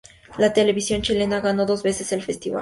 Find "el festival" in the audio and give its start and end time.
2.11-2.59